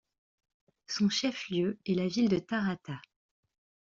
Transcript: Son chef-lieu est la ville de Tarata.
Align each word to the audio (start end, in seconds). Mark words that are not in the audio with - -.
Son 0.87 1.09
chef-lieu 1.09 1.77
est 1.85 1.93
la 1.93 2.07
ville 2.07 2.27
de 2.27 2.39
Tarata. 2.39 2.99